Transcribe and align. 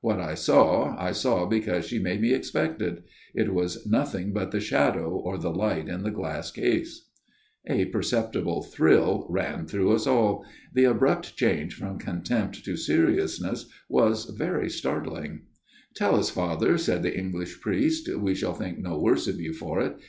What 0.00 0.18
I 0.18 0.34
saw, 0.34 0.96
I 0.98 1.12
saw 1.12 1.46
because 1.46 1.86
she 1.86 2.00
made 2.00 2.20
me 2.20 2.32
expect 2.34 2.82
it. 2.82 3.04
It 3.36 3.54
was 3.54 3.86
nothing 3.86 4.32
but 4.32 4.50
the 4.50 4.58
shadow, 4.58 5.10
or 5.10 5.38
the 5.38 5.52
light 5.54 5.88
in 5.88 6.02
the 6.02 6.10
glass 6.10 6.50
case." 6.50 7.06
A 7.68 7.84
perceptible 7.84 8.62
thrill 8.64 9.28
ran 9.30 9.64
through 9.68 9.92
us 9.92 10.04
all. 10.04 10.44
The 10.74 10.86
abrupt 10.86 11.36
change 11.36 11.74
from 11.76 12.00
contempt 12.00 12.64
to 12.64 12.76
seriousness 12.76 13.68
was 13.88 14.24
very 14.24 14.68
startling. 14.68 15.42
FATHER 15.96 16.10
BIANCHI'S 16.12 16.28
STORY 16.32 16.46
147 16.48 16.50
"Tell 16.50 16.50
us, 16.50 16.56
Father," 16.56 16.78
said 16.78 17.02
the 17.04 17.16
English 17.16 17.60
priest," 17.60 18.12
we 18.16 18.34
shall 18.34 18.54
think 18.54 18.80
no 18.80 18.98
worse 18.98 19.28
of 19.28 19.40
you 19.40 19.52
for 19.52 19.80
it. 19.80 19.96